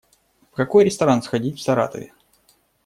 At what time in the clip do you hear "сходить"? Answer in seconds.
1.21-1.59